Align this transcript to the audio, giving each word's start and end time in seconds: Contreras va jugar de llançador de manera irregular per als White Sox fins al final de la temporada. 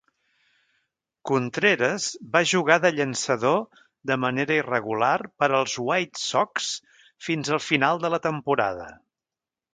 Contreras 1.31 2.07
va 2.37 2.41
jugar 2.51 2.77
de 2.85 2.91
llançador 2.95 3.59
de 4.13 4.17
manera 4.23 4.57
irregular 4.63 5.13
per 5.43 5.51
als 5.59 5.77
White 5.91 6.25
Sox 6.31 6.73
fins 7.29 7.55
al 7.59 7.63
final 7.69 8.05
de 8.07 8.15
la 8.17 8.23
temporada. 8.27 8.91